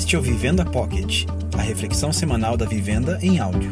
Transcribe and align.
Este 0.00 0.16
é 0.16 0.18
o 0.18 0.22
Vivenda 0.22 0.64
Pocket, 0.64 1.26
a 1.58 1.60
reflexão 1.60 2.10
semanal 2.10 2.56
da 2.56 2.64
vivenda 2.64 3.18
em 3.20 3.38
áudio. 3.38 3.70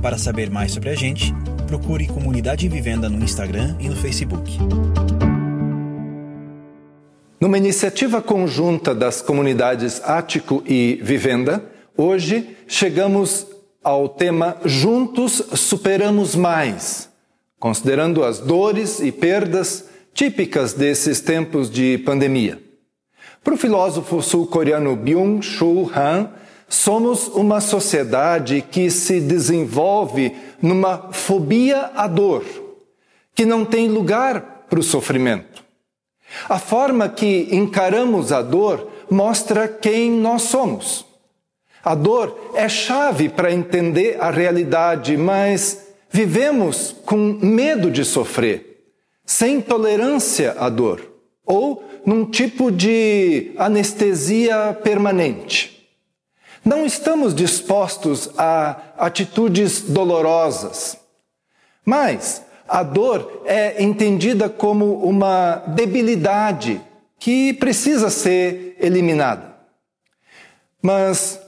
Para 0.00 0.16
saber 0.16 0.48
mais 0.48 0.72
sobre 0.72 0.88
a 0.88 0.94
gente, 0.94 1.30
procure 1.66 2.06
Comunidade 2.06 2.66
Vivenda 2.70 3.06
no 3.10 3.22
Instagram 3.22 3.76
e 3.78 3.86
no 3.86 3.94
Facebook. 3.94 4.50
Numa 7.38 7.58
iniciativa 7.58 8.22
conjunta 8.22 8.94
das 8.94 9.20
comunidades 9.20 10.00
Ático 10.02 10.64
e 10.66 10.98
Vivenda, 11.02 11.62
hoje 11.94 12.56
chegamos 12.66 13.46
ao 13.84 14.08
tema 14.08 14.56
Juntos 14.64 15.42
Superamos 15.52 16.34
Mais, 16.34 17.10
considerando 17.60 18.24
as 18.24 18.38
dores 18.38 19.00
e 19.00 19.12
perdas 19.12 19.84
típicas 20.14 20.72
desses 20.72 21.20
tempos 21.20 21.70
de 21.70 21.98
pandemia. 21.98 22.67
Para 23.48 23.54
o 23.54 23.56
filósofo 23.56 24.20
sul-coreano 24.20 24.94
Byung-Chul 24.94 25.90
Han, 25.96 26.28
somos 26.68 27.28
uma 27.28 27.62
sociedade 27.62 28.60
que 28.60 28.90
se 28.90 29.22
desenvolve 29.22 30.36
numa 30.60 31.10
fobia 31.12 31.90
à 31.96 32.06
dor, 32.06 32.44
que 33.34 33.46
não 33.46 33.64
tem 33.64 33.88
lugar 33.88 34.66
para 34.68 34.78
o 34.78 34.82
sofrimento. 34.82 35.64
A 36.46 36.58
forma 36.58 37.08
que 37.08 37.48
encaramos 37.50 38.32
a 38.32 38.42
dor 38.42 38.86
mostra 39.10 39.66
quem 39.66 40.10
nós 40.10 40.42
somos. 40.42 41.06
A 41.82 41.94
dor 41.94 42.50
é 42.52 42.68
chave 42.68 43.30
para 43.30 43.50
entender 43.50 44.18
a 44.20 44.30
realidade, 44.30 45.16
mas 45.16 45.86
vivemos 46.10 46.94
com 47.06 47.16
medo 47.40 47.90
de 47.90 48.04
sofrer 48.04 48.90
sem 49.24 49.58
tolerância 49.58 50.54
à 50.58 50.68
dor 50.68 51.00
ou 51.46 51.87
num 52.08 52.24
tipo 52.24 52.72
de 52.72 53.52
anestesia 53.58 54.74
permanente. 54.82 55.86
Não 56.64 56.86
estamos 56.86 57.34
dispostos 57.34 58.30
a 58.38 58.80
atitudes 58.96 59.82
dolorosas, 59.82 60.96
mas 61.84 62.42
a 62.66 62.82
dor 62.82 63.42
é 63.44 63.82
entendida 63.82 64.48
como 64.48 65.04
uma 65.04 65.56
debilidade 65.66 66.80
que 67.18 67.52
precisa 67.52 68.08
ser 68.08 68.74
eliminada. 68.80 69.56
Mas 70.80 71.38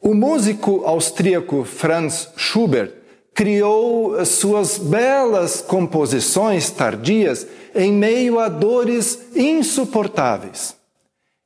o 0.00 0.12
músico 0.12 0.82
austríaco 0.86 1.62
Franz 1.62 2.30
Schubert 2.36 2.94
criou 3.40 4.22
suas 4.26 4.76
belas 4.76 5.62
composições 5.62 6.70
tardias 6.70 7.46
em 7.74 7.90
meio 7.90 8.38
a 8.38 8.50
dores 8.50 9.18
insuportáveis. 9.34 10.76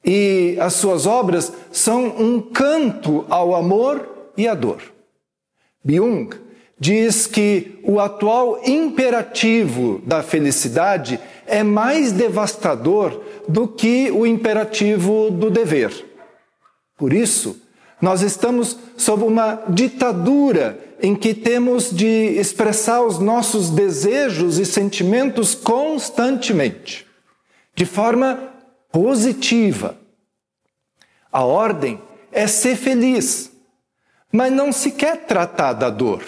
E 0.05 0.57
as 0.61 0.73
suas 0.73 1.07
obras 1.07 1.53
são 1.71 2.07
um 2.19 2.41
canto 2.41 3.25
ao 3.31 3.55
amor 3.55 4.33
e 4.37 4.49
à 4.49 4.55
dor. 4.55 4.83
Byung 5.85 6.31
diz 6.81 7.29
que 7.29 7.79
o 7.85 8.01
atual 8.01 8.59
imperativo 8.65 10.03
da 10.05 10.21
felicidade 10.21 11.21
é 11.47 11.63
mais 11.63 12.11
devastador 12.11 13.23
do 13.47 13.69
que 13.69 14.11
o 14.11 14.27
imperativo 14.27 15.31
do 15.31 15.49
dever. 15.49 15.93
Por 16.99 17.13
isso, 17.13 17.57
nós 18.03 18.21
estamos 18.21 18.77
sob 18.97 19.23
uma 19.23 19.63
ditadura 19.69 20.77
em 21.01 21.15
que 21.15 21.35
temos 21.35 21.91
de 21.91 22.07
expressar 22.07 23.03
os 23.03 23.19
nossos 23.19 23.71
desejos 23.71 24.59
e 24.59 24.65
sentimentos 24.65 25.55
constantemente, 25.55 27.07
de 27.75 27.85
forma 27.85 28.53
positiva. 28.91 29.99
A 31.31 31.45
ordem 31.45 32.01
é 32.31 32.47
ser 32.47 32.77
feliz, 32.77 33.51
mas 34.33 34.53
não 34.53 34.73
se 34.73 34.93
quer 34.93 35.27
tratar 35.27 35.73
da 35.73 35.91
dor. 35.91 36.23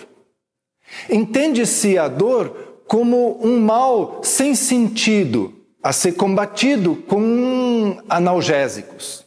Entende-se 1.09 1.99
a 1.99 2.09
dor 2.09 2.83
como 2.87 3.39
um 3.45 3.61
mal 3.61 4.21
sem 4.23 4.55
sentido 4.55 5.53
a 5.83 5.93
ser 5.93 6.13
combatido 6.13 6.97
com 7.07 8.03
analgésicos. 8.09 9.25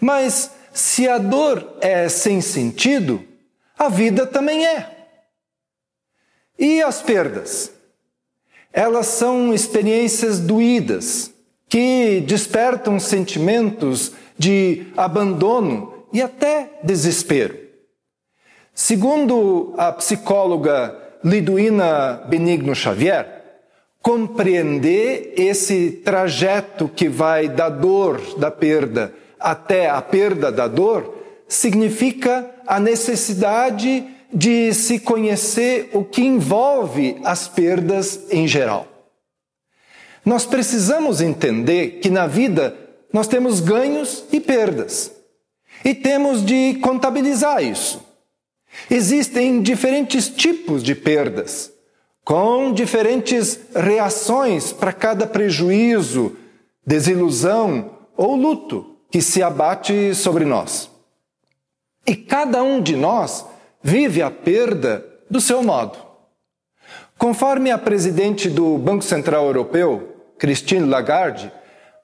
Mas 0.00 0.52
se 0.72 1.08
a 1.08 1.18
dor 1.18 1.76
é 1.80 2.08
sem 2.08 2.40
sentido, 2.40 3.24
a 3.80 3.88
vida 3.88 4.26
também 4.26 4.66
é. 4.66 4.90
E 6.58 6.82
as 6.82 7.00
perdas? 7.00 7.72
Elas 8.70 9.06
são 9.06 9.54
experiências 9.54 10.38
doídas 10.38 11.32
que 11.66 12.20
despertam 12.26 13.00
sentimentos 13.00 14.12
de 14.36 14.86
abandono 14.94 16.04
e 16.12 16.20
até 16.20 16.78
desespero. 16.82 17.58
Segundo 18.74 19.72
a 19.78 19.90
psicóloga 19.92 20.94
Liduína 21.24 22.22
Benigno 22.28 22.74
Xavier, 22.74 23.62
compreender 24.02 25.32
esse 25.38 25.90
trajeto 26.04 26.86
que 26.86 27.08
vai 27.08 27.48
da 27.48 27.70
dor 27.70 28.20
da 28.38 28.50
perda 28.50 29.14
até 29.38 29.88
a 29.88 30.02
perda 30.02 30.52
da 30.52 30.68
dor 30.68 31.19
significa 31.50 32.48
a 32.64 32.78
necessidade 32.78 34.06
de 34.32 34.72
se 34.72 35.00
conhecer 35.00 35.90
o 35.92 36.04
que 36.04 36.22
envolve 36.22 37.20
as 37.24 37.48
perdas 37.48 38.20
em 38.30 38.46
geral. 38.46 38.86
Nós 40.24 40.46
precisamos 40.46 41.20
entender 41.20 41.98
que 42.00 42.08
na 42.08 42.28
vida 42.28 42.76
nós 43.12 43.26
temos 43.26 43.58
ganhos 43.58 44.24
e 44.30 44.38
perdas. 44.38 45.10
E 45.84 45.92
temos 45.92 46.44
de 46.44 46.74
contabilizar 46.74 47.64
isso. 47.64 48.00
Existem 48.88 49.60
diferentes 49.60 50.28
tipos 50.28 50.84
de 50.84 50.94
perdas, 50.94 51.72
com 52.24 52.72
diferentes 52.72 53.58
reações 53.74 54.72
para 54.72 54.92
cada 54.92 55.26
prejuízo, 55.26 56.36
desilusão 56.86 57.98
ou 58.16 58.36
luto 58.36 58.98
que 59.10 59.20
se 59.20 59.42
abate 59.42 60.14
sobre 60.14 60.44
nós. 60.44 60.89
E 62.06 62.14
cada 62.14 62.62
um 62.62 62.80
de 62.80 62.96
nós 62.96 63.46
vive 63.82 64.22
a 64.22 64.30
perda 64.30 65.04
do 65.28 65.40
seu 65.40 65.62
modo. 65.62 65.98
Conforme 67.18 67.70
a 67.70 67.78
presidente 67.78 68.48
do 68.48 68.78
Banco 68.78 69.04
Central 69.04 69.44
Europeu, 69.44 70.16
Christine 70.38 70.88
Lagarde, 70.88 71.52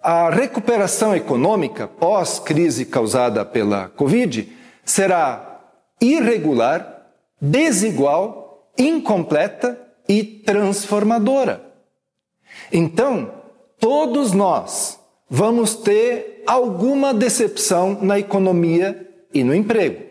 a 0.03 0.31
recuperação 0.31 1.17
econômica 1.17 1.89
pós-crise 1.89 2.85
causada 2.85 3.45
pela 3.45 3.89
Covid 3.89 4.53
será 4.85 5.61
irregular, 6.01 7.09
desigual, 7.41 8.71
incompleta 8.79 9.81
e 10.09 10.23
transformadora. 10.23 11.62
Então, 12.71 13.33
todos 13.81 14.33
nós 14.33 15.01
vamos 15.29 15.75
ter 15.75 16.43
alguma 16.47 17.12
decepção 17.12 17.99
na 18.01 18.19
economia 18.19 19.06
e 19.32 19.42
no 19.44 19.54
emprego. 19.54 20.03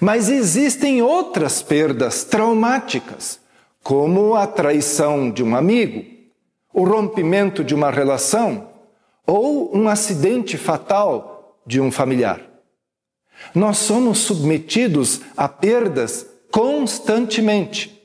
Mas 0.00 0.28
existem 0.28 1.02
outras 1.02 1.62
perdas 1.62 2.24
traumáticas, 2.24 3.40
como 3.82 4.34
a 4.34 4.46
traição 4.46 5.30
de 5.30 5.42
um 5.42 5.54
amigo, 5.54 6.04
o 6.72 6.84
rompimento 6.84 7.62
de 7.62 7.74
uma 7.74 7.90
relação 7.90 8.68
ou 9.26 9.76
um 9.76 9.88
acidente 9.88 10.56
fatal 10.56 11.58
de 11.66 11.80
um 11.80 11.90
familiar. 11.90 12.40
Nós 13.54 13.78
somos 13.78 14.18
submetidos 14.18 15.20
a 15.36 15.48
perdas 15.48 16.26
constantemente 16.50 17.96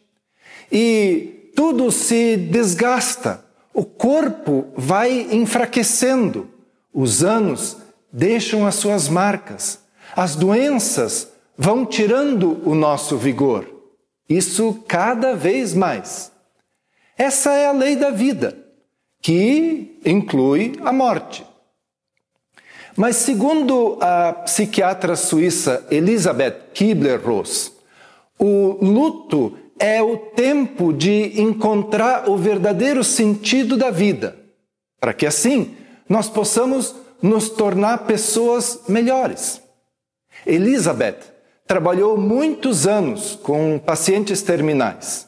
e 0.71 1.51
tudo 1.55 1.91
se 1.91 2.37
desgasta, 2.37 3.43
o 3.73 3.83
corpo 3.83 4.67
vai 4.75 5.27
enfraquecendo, 5.31 6.49
os 6.93 7.23
anos 7.23 7.77
deixam 8.11 8.65
as 8.65 8.75
suas 8.75 9.07
marcas 9.07 9.80
as 10.15 10.35
doenças 10.35 11.29
vão 11.57 11.85
tirando 11.85 12.61
o 12.67 12.73
nosso 12.73 13.17
vigor. 13.17 13.67
Isso 14.27 14.83
cada 14.87 15.35
vez 15.35 15.73
mais. 15.73 16.31
Essa 17.17 17.51
é 17.53 17.67
a 17.67 17.71
lei 17.71 17.95
da 17.95 18.09
vida, 18.09 18.57
que 19.21 19.99
inclui 20.05 20.79
a 20.83 20.91
morte. 20.91 21.45
Mas, 22.95 23.17
segundo 23.17 23.97
a 24.01 24.33
psiquiatra 24.33 25.15
suíça 25.15 25.85
Elisabeth 25.89 26.71
Kubler-Ross, 26.75 27.71
o 28.37 28.77
luto 28.81 29.57
é 29.79 30.01
o 30.01 30.17
tempo 30.17 30.91
de 30.91 31.39
encontrar 31.41 32.29
o 32.29 32.37
verdadeiro 32.37 33.03
sentido 33.03 33.77
da 33.77 33.89
vida, 33.89 34.37
para 34.99 35.13
que 35.13 35.25
assim 35.25 35.75
nós 36.07 36.27
possamos 36.27 36.95
nos 37.21 37.49
tornar 37.49 37.99
pessoas 37.99 38.81
melhores. 38.87 39.60
Elizabeth 40.45 41.19
trabalhou 41.67 42.17
muitos 42.17 42.87
anos 42.87 43.39
com 43.41 43.79
pacientes 43.79 44.41
terminais. 44.41 45.27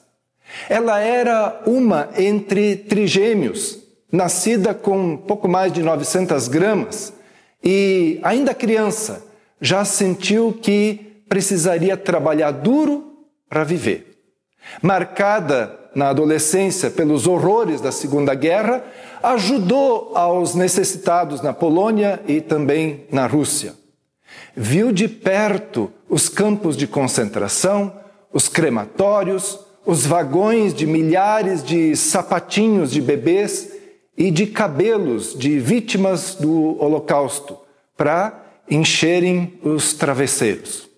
Ela 0.70 1.00
era 1.00 1.62
uma 1.66 2.10
entre 2.18 2.76
trigêmeos, 2.76 3.80
nascida 4.12 4.74
com 4.74 5.18
pouco 5.18 5.48
mais 5.48 5.72
de 5.72 5.82
900 5.82 6.48
gramas 6.48 7.14
e, 7.64 8.20
ainda 8.24 8.54
criança, 8.54 9.26
já 9.60 9.86
sentiu 9.86 10.58
que 10.62 11.24
precisaria 11.30 11.96
trabalhar 11.96 12.52
duro 12.52 13.26
para 13.50 13.64
viver. 13.64 14.18
Marcada 14.82 15.80
na 15.96 16.10
adolescência 16.10 16.90
pelos 16.90 17.28
horrores 17.28 17.80
da 17.80 17.92
Segunda 17.92 18.34
Guerra, 18.34 18.84
ajudou 19.22 20.12
aos 20.16 20.56
necessitados 20.56 21.42
na 21.42 21.54
Polônia 21.54 22.20
e 22.28 22.42
também 22.42 23.06
na 23.12 23.28
Rússia. 23.28 23.74
Viu 24.56 24.92
de 24.92 25.08
perto 25.08 25.92
os 26.10 26.30
campos 26.30 26.78
de 26.78 26.88
concentração, 26.88 28.00
os 28.32 28.48
crematórios, 28.48 29.60
os 29.86 30.06
vagões 30.06 30.74
de 30.74 30.86
milhares 30.86 31.64
de 31.64 31.96
sapatinhos 31.96 32.92
de 32.92 33.02
bebês 33.02 33.72
e 34.18 34.32
de 34.32 34.48
cabelos 34.48 35.38
de 35.38 35.60
vítimas 35.60 36.36
do 36.36 36.82
Holocausto 36.82 37.58
para 37.98 38.42
encherem 38.70 39.60
os 39.64 39.94
travesseiros. 39.94 40.90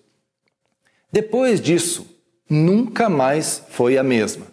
Depois 1.10 1.60
disso, 1.60 2.06
nunca 2.48 3.08
mais 3.08 3.62
foi 3.70 3.98
a 3.98 4.02
mesma. 4.02 4.46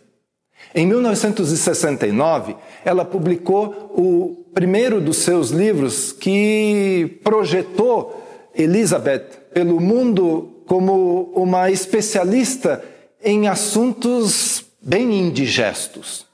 Em 0.74 0.88
1969, 0.88 2.56
ela 2.84 3.06
publicou 3.06 3.92
o 3.96 4.46
primeiro 4.54 5.00
dos 5.02 5.18
seus 5.18 5.50
livros 5.50 6.12
que 6.12 7.20
projetou 7.24 8.24
Elizabeth 8.56 9.50
pelo 9.54 9.80
mundo 9.80 10.64
como 10.66 11.32
uma 11.36 11.70
especialista 11.70 12.84
em 13.24 13.48
assuntos 13.48 14.66
bem 14.82 15.20
indigestos. 15.20 16.26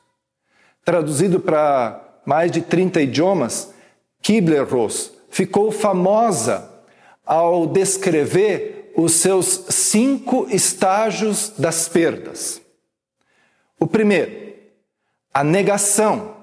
Traduzido 0.84 1.40
para 1.40 2.22
mais 2.26 2.52
de 2.52 2.62
30 2.62 3.02
idiomas, 3.02 3.74
Kibler-Ross 4.22 5.14
ficou 5.30 5.72
famosa 5.72 6.70
ao 7.26 7.68
descrever 7.68 8.92
os 8.96 9.14
seus 9.14 9.66
cinco 9.70 10.48
estágios 10.50 11.54
das 11.58 11.88
perdas. 11.88 12.62
O 13.80 13.88
primeiro, 13.88 14.54
a 15.34 15.44
negação. 15.44 16.38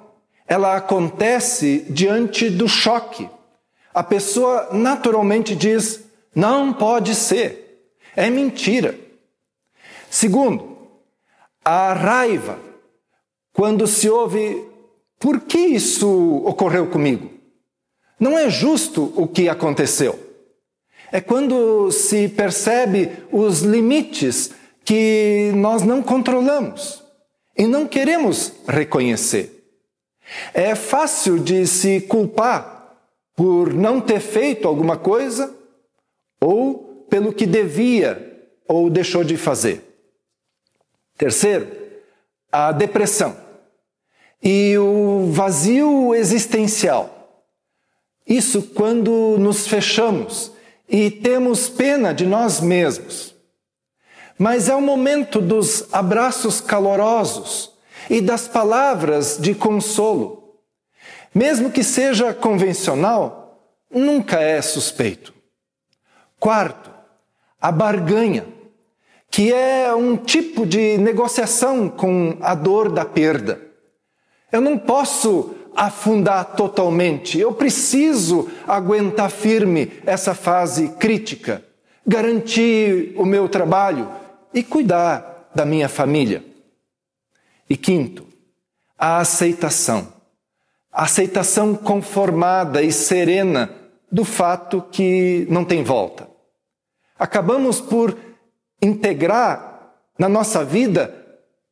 Ela 0.49 0.76
acontece 0.76 1.84
diante 1.90 2.49
do 2.49 2.69
choque. 2.69 3.29
A 3.96 4.02
pessoa 4.02 4.69
naturalmente 4.75 5.56
diz: 5.56 6.04
não 6.34 6.70
pode 6.70 7.14
ser, 7.14 7.88
é 8.14 8.28
mentira. 8.28 8.94
Segundo, 10.10 10.76
a 11.64 11.94
raiva. 11.94 12.58
Quando 13.54 13.87
se 13.87 14.10
ouve: 14.10 14.62
por 15.19 15.40
que 15.40 15.56
isso 15.56 16.43
ocorreu 16.44 16.88
comigo? 16.88 17.31
Não 18.20 18.38
é 18.38 18.50
justo 18.50 19.14
o 19.16 19.26
que 19.26 19.48
aconteceu. 19.48 20.19
É 21.10 21.19
quando 21.19 21.90
se 21.90 22.28
percebe 22.28 23.10
os 23.32 23.62
limites 23.62 24.50
que 24.84 25.52
nós 25.54 25.81
não 25.81 26.02
controlamos 26.02 27.02
e 27.56 27.66
não 27.66 27.88
queremos 27.88 28.52
reconhecer. 28.69 29.66
É 30.52 30.75
fácil 30.75 31.38
de 31.38 31.66
se 31.66 32.02
culpar 32.02 32.75
por 33.36 33.74
não 33.74 34.00
ter 34.00 34.18
feito 34.18 34.66
alguma 34.66 34.96
coisa 34.96 35.54
ou 36.40 37.06
pelo 37.10 37.32
que 37.32 37.46
devia 37.46 38.50
ou 38.66 38.90
deixou 38.90 39.22
de 39.22 39.36
fazer. 39.36 39.84
Terceiro, 41.16 41.70
a 42.50 42.72
depressão 42.72 43.36
e 44.42 44.76
o 44.78 45.30
vazio 45.30 46.14
existencial. 46.14 47.44
Isso 48.26 48.62
quando 48.62 49.36
nos 49.38 49.66
fechamos 49.66 50.50
e 50.88 51.10
temos 51.10 51.68
pena 51.68 52.12
de 52.12 52.26
nós 52.26 52.60
mesmos. 52.60 53.34
Mas 54.38 54.68
é 54.68 54.74
o 54.74 54.80
momento 54.80 55.40
dos 55.40 55.92
abraços 55.92 56.60
calorosos 56.60 57.72
e 58.10 58.20
das 58.20 58.46
palavras 58.46 59.38
de 59.38 59.54
consolo. 59.54 60.45
Mesmo 61.36 61.70
que 61.70 61.84
seja 61.84 62.32
convencional, 62.32 63.60
nunca 63.90 64.40
é 64.40 64.62
suspeito. 64.62 65.34
Quarto, 66.40 66.90
a 67.60 67.70
barganha, 67.70 68.46
que 69.30 69.52
é 69.52 69.94
um 69.94 70.16
tipo 70.16 70.64
de 70.64 70.96
negociação 70.96 71.90
com 71.90 72.38
a 72.40 72.54
dor 72.54 72.90
da 72.90 73.04
perda. 73.04 73.60
Eu 74.50 74.62
não 74.62 74.78
posso 74.78 75.54
afundar 75.76 76.56
totalmente, 76.56 77.38
eu 77.38 77.52
preciso 77.52 78.48
aguentar 78.66 79.30
firme 79.30 79.92
essa 80.06 80.34
fase 80.34 80.88
crítica, 80.98 81.62
garantir 82.06 83.12
o 83.14 83.26
meu 83.26 83.46
trabalho, 83.46 84.10
e 84.54 84.62
cuidar 84.62 85.50
da 85.54 85.66
minha 85.66 85.86
família. 85.86 86.42
E 87.68 87.76
quinto, 87.76 88.26
a 88.98 89.18
aceitação. 89.18 90.15
Aceitação 90.96 91.75
conformada 91.75 92.82
e 92.82 92.90
serena 92.90 93.70
do 94.10 94.25
fato 94.25 94.82
que 94.90 95.46
não 95.50 95.64
tem 95.64 95.84
volta. 95.84 96.26
Acabamos 97.19 97.81
por 97.81 98.16
integrar 98.81 99.93
na 100.19 100.28
nossa 100.28 100.64
vida 100.64 101.14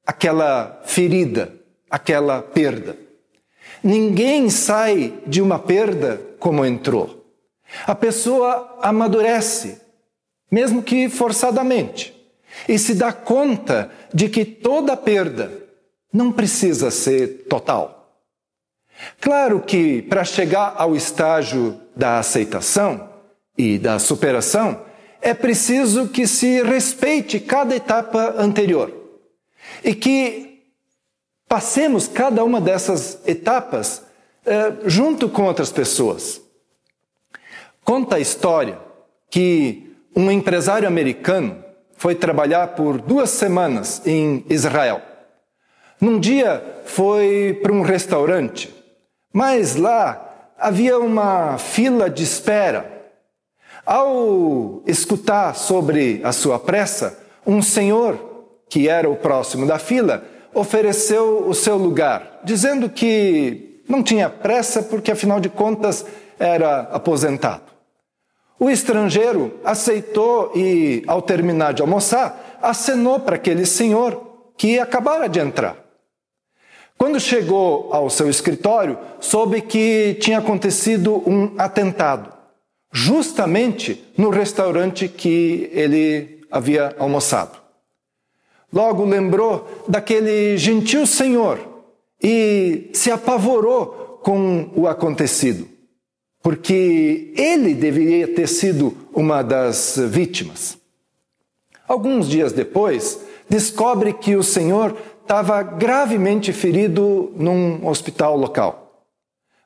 aquela 0.07 0.83
ferida, 0.85 1.55
aquela 1.91 2.43
perda. 2.43 2.99
Ninguém 3.83 4.51
sai 4.51 5.15
de 5.27 5.41
uma 5.41 5.59
perda 5.59 6.21
como 6.39 6.65
entrou. 6.65 7.25
A 7.87 7.95
pessoa 7.95 8.79
amadurece, 8.83 9.81
mesmo 10.51 10.83
que 10.83 11.09
forçadamente 11.09 12.15
e 12.69 12.79
se 12.79 12.95
dá 12.95 13.13
conta 13.13 13.91
de 14.13 14.29
que 14.29 14.45
toda 14.45 14.97
perda 14.97 15.51
não 16.13 16.31
precisa 16.31 16.91
ser 16.91 17.47
total. 17.49 18.04
Claro 19.21 19.61
que 19.61 20.03
para 20.03 20.25
chegar 20.25 20.75
ao 20.77 20.95
estágio 20.95 21.81
da 21.95 22.19
aceitação 22.19 23.09
e 23.57 23.79
da 23.79 23.99
superação, 23.99 24.83
é 25.21 25.33
preciso 25.33 26.09
que 26.09 26.27
se 26.27 26.63
respeite 26.63 27.41
cada 27.41 27.75
etapa 27.75 28.35
anterior 28.37 28.93
e 29.83 29.95
que 29.95 30.63
passemos 31.49 32.07
cada 32.07 32.45
uma 32.45 32.61
dessas 32.61 33.21
etapas 33.27 34.03
eh, 34.45 34.73
junto 34.85 35.29
com 35.29 35.45
outras 35.45 35.73
pessoas. 35.73 36.41
Conta 37.83 38.17
a 38.17 38.21
história 38.21 38.79
que 39.31 39.95
um 40.15 40.31
empresário 40.31 40.87
americano 40.87 41.63
foi 41.97 42.15
trabalhar 42.15 42.69
por 42.69 43.01
duas 43.01 43.31
semanas 43.31 44.03
em 44.07 44.45
Israel. 44.51 45.01
Num 46.01 46.21
dia 46.21 46.83
foi 46.85 47.59
para 47.63 47.73
um 47.73 47.83
restaurante, 47.83 48.73
mas 49.35 49.75
lá 49.75 50.53
havia 50.57 50.97
uma 50.97 51.59
fila 51.59 52.09
de 52.09 52.23
espera. 52.23 53.11
Ao 53.85 54.81
escutar 54.87 55.57
sobre 55.57 56.21
a 56.23 56.31
sua 56.31 56.57
pressa, 56.57 57.19
um 57.45 57.61
senhor, 57.61 58.17
que 58.71 58.89
era 58.89 59.11
o 59.11 59.17
próximo 59.17 59.67
da 59.67 59.77
fila, 59.77 60.23
ofereceu 60.55 61.49
o 61.49 61.53
seu 61.53 61.77
lugar, 61.77 62.43
dizendo 62.45 62.89
que 62.89 63.83
não 63.89 64.05
tinha 64.05 64.31
pressa 64.31 64.81
porque, 64.85 65.11
afinal 65.11 65.41
de 65.41 65.49
contas, 65.49 66.07
era 66.39 66.83
aposentado. 66.93 67.75
O 68.59 68.71
estrangeiro 68.71 69.59
aceitou 69.65 70.53
e, 70.55 71.03
ao 71.09 71.21
terminar 71.21 71.75
de 71.75 71.83
almoçar, 71.83 72.59
acenou 72.63 73.19
para 73.19 73.35
aquele 73.35 73.67
senhor 73.67 74.53
que 74.57 74.79
acabara 74.79 75.29
de 75.29 75.41
entrar. 75.41 75.84
Quando 76.99 77.21
chegou 77.21 77.93
ao 77.93 78.09
seu 78.09 78.31
escritório, 78.31 78.99
soube 79.21 79.61
que 79.61 80.17
tinha 80.21 80.39
acontecido 80.39 81.23
um 81.29 81.55
atentado, 81.59 82.33
justamente 82.93 84.03
no 84.17 84.31
restaurante 84.31 85.09
que 85.09 85.71
ele 85.73 86.41
havia 86.51 86.95
almoçado. 86.99 87.59
Logo 88.73 89.05
lembrou 89.05 89.85
daquele 89.89 90.57
gentil 90.57 91.07
senhor 91.07 91.61
e 92.23 92.91
se 92.93 93.11
apavorou 93.11 94.21
com 94.23 94.71
o 94.75 94.89
acontecido 94.89 95.75
porque 96.45 97.33
ele 97.39 97.73
deveria 97.73 98.29
ter 98.29 98.47
sido 98.47 98.95
uma 99.15 99.41
das 99.41 99.97
vítimas. 100.11 100.77
Alguns 101.89 102.29
dias 102.29 102.53
depois, 102.53 103.19
descobre 103.49 104.13
que 104.13 104.37
o 104.37 104.43
senhor 104.43 104.95
estava 105.25 105.63
gravemente 105.63 106.53
ferido 106.53 107.33
num 107.35 107.87
hospital 107.87 108.37
local. 108.37 109.07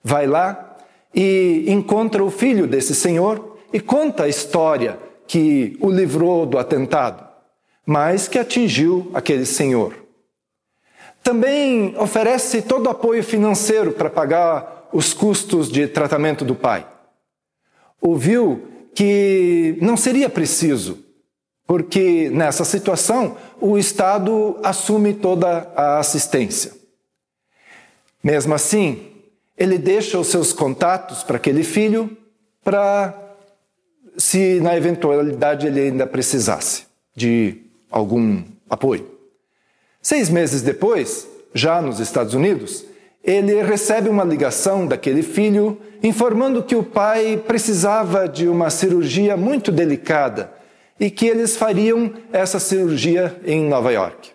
Vai 0.03 0.27
lá 0.27 0.77
e 1.13 1.65
encontra 1.67 2.23
o 2.25 2.31
filho 2.31 2.67
desse 2.67 2.95
senhor 2.95 3.59
e 3.73 3.81
conta 3.81 4.23
a 4.23 4.29
história 4.29 4.99
que 5.27 5.77
o 5.81 5.91
livrou 5.91 6.47
do 6.47 6.59
atentado, 6.59 7.27
mas 7.85 8.29
que 8.29 8.39
atingiu 8.39 9.11
aquele 9.13 9.45
senhor. 9.45 9.95
Também 11.23 11.95
oferece 11.99 12.63
todo 12.63 12.87
o 12.87 12.91
apoio 12.91 13.23
financeiro 13.23 13.93
para 13.93 14.09
pagar 14.09 14.89
os 14.93 15.13
custos 15.13 15.71
de 15.71 15.87
tratamento 15.89 16.45
do 16.45 16.55
pai. 16.55 16.87
ouviu 18.01 18.63
que 18.95 19.77
não 19.83 19.97
seria 19.97 20.31
preciso, 20.31 21.05
porque 21.67 22.31
nessa 22.31 22.65
situação 22.65 23.37
o 23.61 23.79
Estado 23.79 24.59
assume 24.63 25.15
toda 25.15 25.71
a 25.75 25.99
assistência. 25.99 26.73
Mesmo 28.23 28.55
assim, 28.55 29.09
ele 29.57 29.79
deixa 29.79 30.19
os 30.19 30.29
seus 30.29 30.53
contatos 30.53 31.23
para 31.23 31.37
aquele 31.37 31.63
filho 31.63 32.17
para 32.65 33.15
se 34.17 34.61
na 34.61 34.77
eventualidade 34.77 35.67
ele 35.67 35.81
ainda 35.81 36.07
precisasse 36.07 36.85
de 37.15 37.63
algum 37.91 38.43
apoio. 38.69 39.09
Seis 40.03 40.29
meses 40.29 40.63
depois, 40.63 41.27
já 41.55 41.81
nos 41.81 42.01
Estados 42.01 42.35
Unidos, 42.35 42.85
ele 43.23 43.63
recebe 43.63 44.09
uma 44.09 44.25
ligação 44.25 44.87
daquele 44.87 45.23
filho 45.23 45.81
informando 46.03 46.63
que 46.63 46.77
o 46.77 46.83
pai 46.83 47.43
precisava 47.47 48.29
de 48.29 48.49
uma 48.49 48.71
cirurgia 48.71 49.37
muito 49.37 49.71
delicada 49.73 50.58
e 50.99 51.11
que 51.11 51.27
eles 51.27 51.57
fariam 51.57 52.13
essa 52.33 52.59
cirurgia 52.59 53.39
em 53.45 53.65
Nova 53.65 53.93
York. 53.93 54.31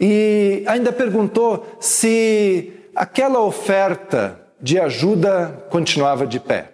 E 0.00 0.64
ainda 0.66 0.92
perguntou 0.92 1.76
se 1.80 2.72
aquela 2.94 3.40
oferta 3.40 4.40
de 4.60 4.78
ajuda 4.78 5.66
continuava 5.70 6.26
de 6.26 6.40
pé. 6.40 6.72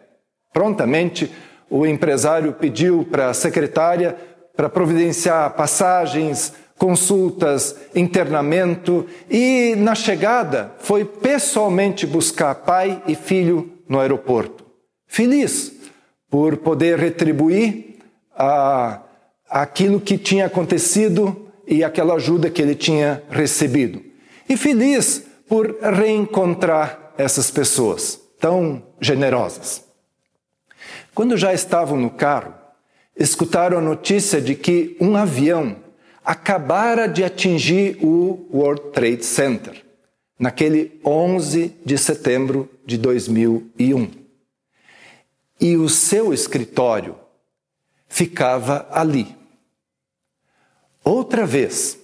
Prontamente, 0.52 1.30
o 1.70 1.86
empresário 1.86 2.52
pediu 2.54 3.06
para 3.10 3.30
a 3.30 3.34
secretária 3.34 4.16
para 4.56 4.68
providenciar 4.68 5.54
passagens, 5.54 6.52
consultas, 6.76 7.76
internamento 7.94 9.06
e, 9.30 9.74
na 9.76 9.94
chegada, 9.94 10.72
foi 10.78 11.04
pessoalmente 11.04 12.06
buscar 12.06 12.54
pai 12.54 13.02
e 13.06 13.14
filho 13.14 13.72
no 13.88 14.00
aeroporto. 14.00 14.64
Feliz 15.06 15.72
por 16.30 16.56
poder 16.58 16.98
retribuir 16.98 17.87
aquilo 19.48 20.00
que 20.00 20.16
tinha 20.16 20.46
acontecido 20.46 21.50
e 21.66 21.82
aquela 21.82 22.14
ajuda 22.14 22.48
que 22.48 22.62
ele 22.62 22.74
tinha 22.74 23.22
recebido. 23.28 24.02
E 24.48 24.56
feliz 24.56 25.24
por 25.48 25.78
reencontrar 25.80 27.12
essas 27.18 27.50
pessoas 27.50 28.20
tão 28.38 28.82
generosas. 29.00 29.84
Quando 31.14 31.36
já 31.36 31.52
estavam 31.52 31.98
no 31.98 32.10
carro, 32.10 32.54
escutaram 33.16 33.78
a 33.78 33.82
notícia 33.82 34.40
de 34.40 34.54
que 34.54 34.96
um 35.00 35.16
avião 35.16 35.76
acabara 36.24 37.08
de 37.08 37.24
atingir 37.24 37.98
o 38.02 38.46
World 38.52 38.92
Trade 38.92 39.24
Center, 39.24 39.84
naquele 40.38 41.00
11 41.04 41.74
de 41.84 41.98
setembro 41.98 42.70
de 42.86 42.96
2001. 42.96 44.10
E 45.60 45.76
o 45.76 45.88
seu 45.88 46.32
escritório 46.32 47.16
ficava 48.08 48.88
ali. 48.90 49.36
Outra 51.04 51.46
vez, 51.46 51.98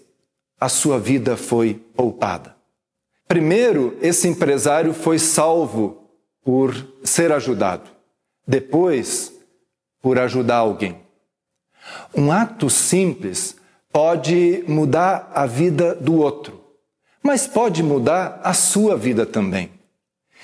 a 0.60 0.68
sua 0.68 0.98
vida 0.98 1.36
foi 1.36 1.74
poupada. 1.74 2.54
Primeiro, 3.26 3.96
esse 4.00 4.28
empresário 4.28 4.92
foi 4.92 5.18
salvo 5.18 6.08
por 6.44 6.74
ser 7.02 7.32
ajudado. 7.32 7.90
Depois, 8.46 9.32
por 10.00 10.18
ajudar 10.18 10.56
alguém. 10.56 11.00
Um 12.14 12.30
ato 12.30 12.68
simples 12.68 13.56
pode 13.92 14.64
mudar 14.66 15.30
a 15.34 15.46
vida 15.46 15.94
do 15.94 16.16
outro, 16.16 16.60
mas 17.22 17.46
pode 17.46 17.82
mudar 17.82 18.40
a 18.42 18.52
sua 18.52 18.96
vida 18.96 19.24
também. 19.24 19.70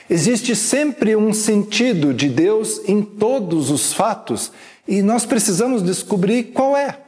Existe 0.08 0.56
sempre 0.56 1.14
um 1.14 1.32
sentido 1.32 2.12
de 2.12 2.28
Deus 2.28 2.80
em 2.88 3.02
todos 3.02 3.70
os 3.70 3.92
fatos 3.92 4.50
e 4.90 5.02
nós 5.02 5.24
precisamos 5.24 5.84
descobrir 5.84 6.52
qual 6.52 6.76
é. 6.76 6.98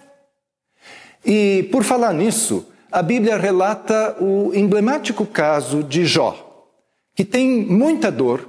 E 1.26 1.68
por 1.72 1.82
falar 1.82 2.14
nisso, 2.14 2.64
a 2.92 3.02
Bíblia 3.02 3.36
relata 3.36 4.16
o 4.22 4.54
emblemático 4.54 5.26
caso 5.26 5.82
de 5.82 6.04
Jó, 6.04 6.68
que 7.12 7.24
tem 7.24 7.66
muita 7.66 8.08
dor, 8.12 8.48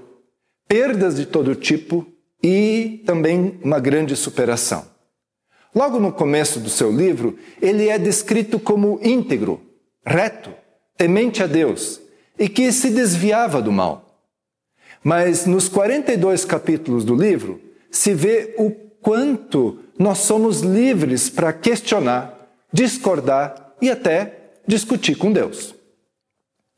perdas 0.67 1.15
de 1.15 1.25
todo 1.25 1.55
tipo 1.55 2.05
e 2.43 3.01
também 3.07 3.59
uma 3.63 3.79
grande 3.79 4.15
superação. 4.15 4.85
Logo 5.73 5.99
no 5.99 6.11
começo 6.11 6.59
do 6.59 6.69
seu 6.69 6.91
livro, 6.91 7.35
ele 7.59 7.89
é 7.89 7.97
descrito 7.97 8.59
como 8.59 8.99
íntegro, 9.01 9.59
reto, 10.05 10.53
temente 10.95 11.41
a 11.41 11.47
Deus 11.47 11.99
e 12.37 12.47
que 12.47 12.71
se 12.71 12.91
desviava 12.91 13.63
do 13.63 13.71
mal. 13.71 14.29
Mas 15.03 15.47
nos 15.47 15.67
42 15.67 16.45
capítulos 16.45 17.03
do 17.03 17.15
livro, 17.15 17.59
se 17.89 18.13
vê 18.13 18.53
o 18.59 18.83
quanto 19.03 19.77
nós 20.00 20.19
somos 20.19 20.62
livres 20.62 21.29
para 21.29 21.53
questionar, 21.53 22.48
discordar 22.72 23.74
e 23.81 23.91
até 23.91 24.39
discutir 24.65 25.15
com 25.15 25.31
Deus. 25.31 25.75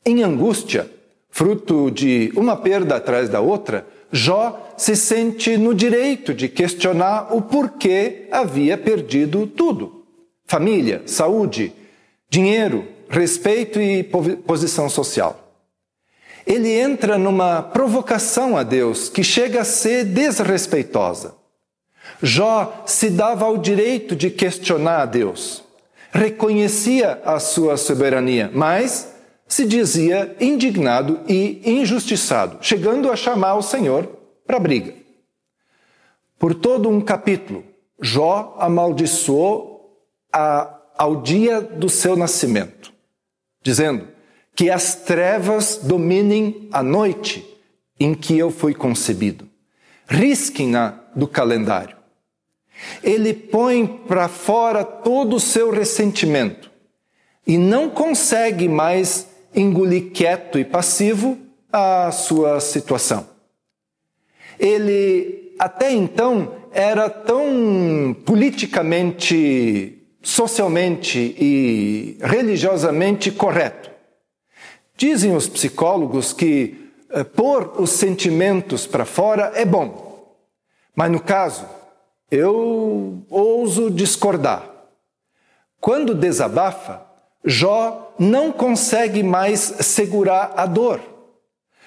Em 0.04 0.22
angústia, 0.22 0.90
fruto 1.30 1.90
de 1.90 2.32
uma 2.36 2.56
perda 2.56 2.96
atrás 2.96 3.28
da 3.28 3.40
outra, 3.40 3.86
Jó 4.12 4.74
se 4.76 4.94
sente 4.94 5.56
no 5.56 5.74
direito 5.74 6.32
de 6.32 6.48
questionar 6.48 7.34
o 7.34 7.42
porquê 7.42 8.28
havia 8.30 8.76
perdido 8.76 9.46
tudo: 9.46 10.04
família, 10.46 11.02
saúde, 11.06 11.72
dinheiro, 12.28 12.86
respeito 13.08 13.80
e 13.80 14.02
posição 14.02 14.88
social. 14.88 15.42
Ele 16.46 16.70
entra 16.70 17.18
numa 17.18 17.60
provocação 17.60 18.56
a 18.56 18.62
Deus 18.62 19.08
que 19.08 19.24
chega 19.24 19.62
a 19.62 19.64
ser 19.64 20.04
desrespeitosa. 20.04 21.34
Jó 22.22 22.84
se 22.86 23.10
dava 23.10 23.44
ao 23.44 23.58
direito 23.58 24.16
de 24.16 24.30
questionar 24.30 25.02
a 25.02 25.06
Deus, 25.06 25.62
reconhecia 26.10 27.20
a 27.24 27.38
sua 27.38 27.76
soberania, 27.76 28.50
mas 28.54 29.14
se 29.46 29.66
dizia 29.66 30.34
indignado 30.40 31.20
e 31.28 31.60
injustiçado, 31.64 32.58
chegando 32.60 33.10
a 33.10 33.16
chamar 33.16 33.54
o 33.54 33.62
Senhor 33.62 34.08
para 34.46 34.58
briga. 34.58 34.94
Por 36.38 36.54
todo 36.54 36.88
um 36.88 37.00
capítulo, 37.00 37.64
Jó 38.00 38.56
amaldiçoou 38.58 39.96
a, 40.32 40.74
ao 40.98 41.22
dia 41.22 41.60
do 41.60 41.88
seu 41.88 42.16
nascimento, 42.16 42.92
dizendo 43.62 44.08
que 44.54 44.70
as 44.70 44.94
trevas 44.94 45.80
dominem 45.82 46.68
a 46.72 46.82
noite 46.82 47.46
em 47.98 48.14
que 48.14 48.36
eu 48.38 48.50
fui 48.50 48.74
concebido. 48.74 49.45
Risquem-na 50.06 51.00
do 51.14 51.26
calendário. 51.26 51.96
Ele 53.02 53.32
põe 53.32 53.86
para 53.86 54.28
fora 54.28 54.84
todo 54.84 55.36
o 55.36 55.40
seu 55.40 55.70
ressentimento 55.70 56.70
e 57.46 57.56
não 57.56 57.88
consegue 57.88 58.68
mais 58.68 59.26
engolir 59.54 60.10
quieto 60.12 60.58
e 60.58 60.64
passivo 60.64 61.38
a 61.72 62.10
sua 62.12 62.60
situação. 62.60 63.26
Ele 64.58 65.54
até 65.58 65.92
então 65.92 66.54
era 66.72 67.08
tão 67.08 68.14
politicamente, 68.24 69.98
socialmente 70.22 71.34
e 71.38 72.18
religiosamente 72.20 73.30
correto. 73.30 73.90
Dizem 74.96 75.34
os 75.34 75.48
psicólogos 75.48 76.32
que 76.32 76.85
pôr 77.34 77.80
os 77.80 77.90
sentimentos 77.90 78.86
para 78.86 79.04
fora 79.04 79.52
é 79.54 79.64
bom, 79.64 80.36
mas 80.94 81.10
no 81.10 81.20
caso, 81.20 81.66
eu 82.30 83.22
ouso 83.28 83.90
discordar. 83.90 84.68
Quando 85.80 86.14
desabafa, 86.14 87.06
Jó 87.44 88.14
não 88.18 88.50
consegue 88.50 89.22
mais 89.22 89.60
segurar 89.60 90.54
a 90.56 90.66
dor. 90.66 91.00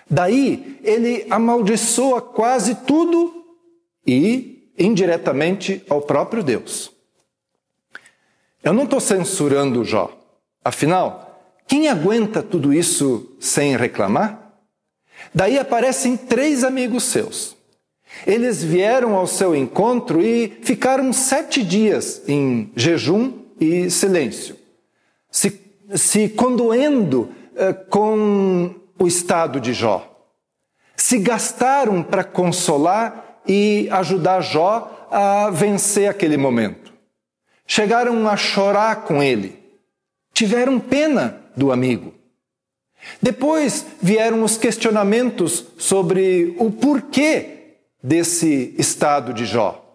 Daí 0.10 0.80
ele 0.84 1.28
amaldiçoa 1.30 2.22
quase 2.22 2.76
tudo 2.76 3.46
e 4.08 4.72
indiretamente 4.78 5.84
ao 5.90 6.02
próprio 6.02 6.42
Deus. 6.42 6.92
Eu 8.64 8.74
não 8.74 8.84
estou 8.84 9.00
censurando 9.00 9.84
Jó. 9.84 10.12
Afinal, 10.64 11.42
quem 11.68 11.90
aguenta 11.90 12.42
tudo 12.42 12.74
isso 12.74 13.36
sem 13.40 13.76
reclamar? 13.76 14.49
Daí 15.34 15.60
aparecem 15.60 16.18
três 16.18 16.64
amigos 16.64 17.04
seus. 17.04 17.56
Eles 18.26 18.64
vieram 18.64 19.16
ao 19.16 19.28
seu 19.28 19.56
encontro 19.56 20.22
e 20.22 20.58
ficaram 20.64 21.14
sete 21.14 21.64
dias 21.64 22.22
em 22.28 22.72
jejum 22.76 23.34
e 23.60 23.90
silêncio 23.90 24.60
se, 25.32 25.62
se 25.96 26.30
condoendo 26.30 27.34
eh, 27.56 27.74
com 27.74 28.76
o 28.98 29.08
estado 29.08 29.60
de 29.60 29.74
Jó. 29.74 30.06
Se 30.96 31.18
gastaram 31.20 32.04
para 32.04 32.24
consolar 32.24 33.42
e 33.48 33.88
ajudar 33.92 34.42
Jó 34.42 35.08
a 35.10 35.50
vencer 35.50 36.10
aquele 36.10 36.38
momento. 36.38 36.94
Chegaram 37.66 38.28
a 38.28 38.36
chorar 38.36 39.04
com 39.04 39.24
ele. 39.24 39.58
Tiveram 40.34 40.80
pena 40.80 41.42
do 41.56 41.72
amigo. 41.72 42.14
Depois 43.22 43.86
vieram 44.02 44.44
os 44.44 44.58
questionamentos 44.58 45.66
sobre 45.78 46.56
o 46.60 46.72
porquê 46.72 47.76
desse 48.02 48.74
estado 48.78 49.34
de 49.34 49.46
Jó. 49.46 49.86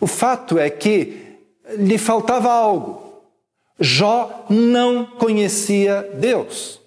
O 0.00 0.06
fato 0.06 0.58
é 0.58 0.68
que 0.70 1.38
lhe 1.76 1.98
faltava 1.98 2.50
algo. 2.50 3.22
Jó 3.78 4.46
não 4.48 5.04
conhecia 5.04 6.10
Deus. 6.14 6.80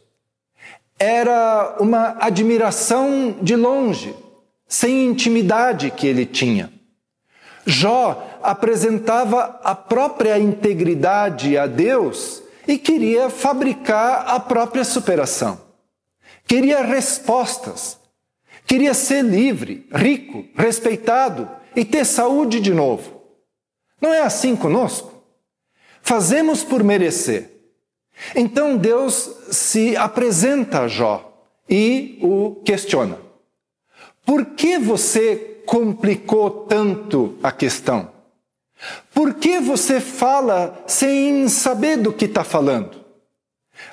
Era 1.00 1.78
uma 1.80 2.18
admiração 2.20 3.36
de 3.42 3.56
longe, 3.56 4.16
sem 4.68 5.06
intimidade 5.06 5.92
que 5.92 6.08
ele 6.08 6.26
tinha. 6.26 6.72
Jó 7.66 8.40
apresentava 8.42 9.60
a 9.64 9.76
própria 9.76 10.40
integridade 10.40 11.58
a 11.58 11.68
Deus 11.68 12.42
e 12.68 12.78
queria 12.78 13.30
fabricar 13.30 14.28
a 14.28 14.40
própria 14.40 14.84
superação. 14.84 15.60
Queria 16.46 16.84
respostas. 16.84 17.98
Queria 18.66 18.94
ser 18.94 19.24
livre, 19.24 19.88
rico, 19.94 20.46
respeitado 20.56 21.50
e 21.76 21.86
ter 21.86 22.06
saúde 22.06 22.60
de 22.60 22.74
novo. 22.74 23.22
Não 24.02 24.14
é 24.14 24.22
assim 24.22 24.56
conosco? 24.56 25.24
Fazemos 26.02 26.64
por 26.64 26.84
merecer. 26.84 27.52
Então 28.36 28.76
Deus 28.78 29.32
se 29.52 29.96
apresenta 29.96 30.82
a 30.82 30.88
Jó 30.88 31.48
e 31.70 32.20
o 32.22 32.62
questiona. 32.66 33.20
Por 34.26 34.46
que 34.46 34.78
você 34.78 35.62
complicou 35.66 36.50
tanto 36.66 37.38
a 37.42 37.52
questão? 37.52 38.17
Por 39.14 39.36
que 39.36 39.60
você 39.60 40.00
fala 40.00 40.84
sem 40.88 41.48
saber 41.48 41.98
do 41.98 42.14
que 42.14 42.26
está 42.26 42.44
falando? 42.44 43.04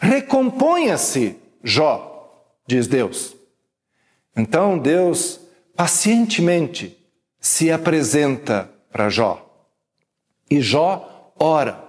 Recomponha-se, 0.00 1.36
Jó, 1.62 2.44
diz 2.66 2.86
Deus. 2.86 3.34
Então 4.36 4.78
Deus 4.78 5.40
pacientemente 5.74 6.96
se 7.40 7.70
apresenta 7.70 8.70
para 8.90 9.08
Jó. 9.08 9.44
E 10.50 10.60
Jó 10.60 11.32
ora. 11.38 11.82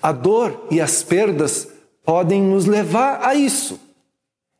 A 0.00 0.12
dor 0.12 0.68
e 0.70 0.80
as 0.80 1.02
perdas 1.02 1.68
podem 2.04 2.42
nos 2.42 2.66
levar 2.66 3.24
a 3.24 3.34
isso. 3.34 3.80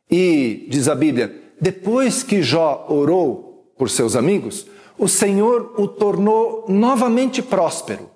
E, 0.09 0.65
diz 0.69 0.87
a 0.87 0.95
Bíblia, 0.95 1.41
depois 1.59 2.21
que 2.21 2.43
Jó 2.43 2.85
orou 2.89 3.73
por 3.77 3.89
seus 3.89 4.15
amigos, 4.15 4.67
o 4.97 5.07
Senhor 5.07 5.73
o 5.77 5.87
tornou 5.87 6.65
novamente 6.67 7.41
próspero 7.41 8.09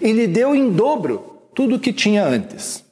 e 0.00 0.12
lhe 0.12 0.26
deu 0.26 0.54
em 0.54 0.70
dobro 0.70 1.38
tudo 1.54 1.76
o 1.76 1.80
que 1.80 1.92
tinha 1.92 2.24
antes. 2.24 2.84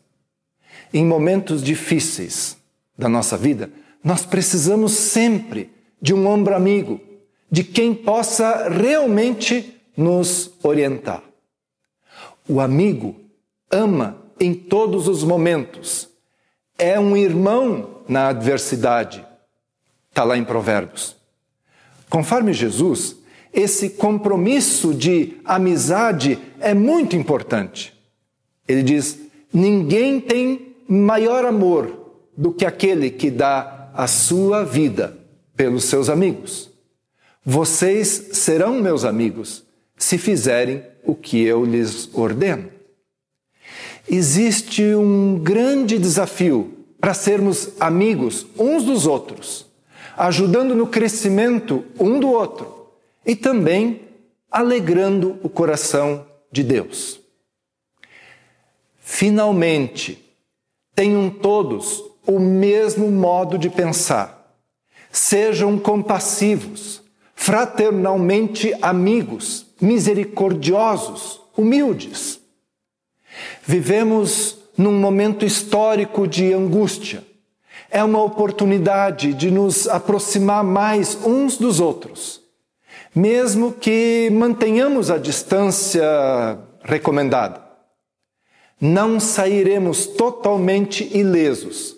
Em 0.92 1.04
momentos 1.04 1.62
difíceis 1.62 2.56
da 2.96 3.08
nossa 3.08 3.36
vida, 3.36 3.70
nós 4.02 4.24
precisamos 4.24 4.92
sempre 4.92 5.70
de 6.00 6.14
um 6.14 6.26
ombro 6.26 6.54
amigo, 6.54 7.00
de 7.50 7.62
quem 7.62 7.94
possa 7.94 8.68
realmente 8.68 9.80
nos 9.96 10.52
orientar. 10.62 11.22
O 12.48 12.60
amigo 12.60 13.16
ama 13.70 14.22
em 14.38 14.54
todos 14.54 15.08
os 15.08 15.24
momentos, 15.24 16.08
é 16.78 17.00
um 17.00 17.16
irmão 17.16 18.02
na 18.08 18.28
adversidade. 18.28 19.24
Está 20.08 20.22
lá 20.24 20.36
em 20.36 20.44
Provérbios. 20.44 21.16
Conforme 22.08 22.52
Jesus, 22.52 23.16
esse 23.56 23.88
compromisso 23.88 24.92
de 24.92 25.38
amizade 25.42 26.38
é 26.60 26.74
muito 26.74 27.16
importante. 27.16 27.94
Ele 28.68 28.82
diz: 28.82 29.18
ninguém 29.50 30.20
tem 30.20 30.76
maior 30.86 31.46
amor 31.46 32.12
do 32.36 32.52
que 32.52 32.66
aquele 32.66 33.10
que 33.10 33.30
dá 33.30 33.90
a 33.94 34.06
sua 34.06 34.62
vida 34.62 35.16
pelos 35.56 35.84
seus 35.84 36.10
amigos. 36.10 36.70
Vocês 37.42 38.28
serão 38.32 38.78
meus 38.78 39.06
amigos 39.06 39.64
se 39.96 40.18
fizerem 40.18 40.82
o 41.02 41.14
que 41.14 41.42
eu 41.42 41.64
lhes 41.64 42.10
ordeno. 42.12 42.68
Existe 44.06 44.84
um 44.94 45.38
grande 45.42 45.98
desafio 45.98 46.74
para 47.00 47.14
sermos 47.14 47.70
amigos 47.80 48.46
uns 48.58 48.84
dos 48.84 49.06
outros, 49.06 49.66
ajudando 50.14 50.74
no 50.74 50.88
crescimento 50.88 51.84
um 51.98 52.20
do 52.20 52.28
outro 52.28 52.75
e 53.26 53.34
também 53.34 54.02
alegrando 54.50 55.38
o 55.42 55.48
coração 55.48 56.24
de 56.50 56.62
Deus. 56.62 57.20
Finalmente, 59.00 60.24
tenham 60.94 61.28
todos 61.28 62.04
o 62.24 62.38
mesmo 62.38 63.10
modo 63.10 63.58
de 63.58 63.68
pensar. 63.68 64.56
Sejam 65.10 65.78
compassivos, 65.78 67.02
fraternalmente 67.34 68.72
amigos, 68.80 69.66
misericordiosos, 69.80 71.40
humildes. 71.56 72.40
Vivemos 73.64 74.58
num 74.76 74.92
momento 74.92 75.44
histórico 75.44 76.26
de 76.26 76.52
angústia. 76.52 77.24
É 77.90 78.02
uma 78.02 78.22
oportunidade 78.22 79.32
de 79.34 79.50
nos 79.50 79.88
aproximar 79.88 80.62
mais 80.62 81.14
uns 81.24 81.56
dos 81.56 81.80
outros 81.80 82.45
mesmo 83.16 83.72
que 83.72 84.28
mantenhamos 84.30 85.10
a 85.10 85.16
distância 85.16 86.04
recomendada. 86.82 87.64
Não 88.78 89.18
sairemos 89.18 90.06
totalmente 90.06 91.02
ilesos, 91.16 91.96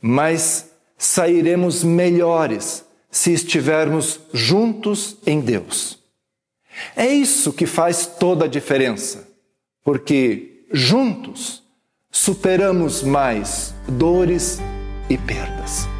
mas 0.00 0.70
sairemos 0.96 1.84
melhores 1.84 2.82
se 3.10 3.30
estivermos 3.34 4.18
juntos 4.32 5.18
em 5.26 5.38
Deus. 5.38 5.98
É 6.96 7.06
isso 7.06 7.52
que 7.52 7.66
faz 7.66 8.06
toda 8.06 8.46
a 8.46 8.48
diferença, 8.48 9.28
porque 9.84 10.64
juntos 10.72 11.62
superamos 12.10 13.02
mais 13.02 13.74
dores 13.86 14.60
e 15.10 15.18
perdas. 15.18 15.93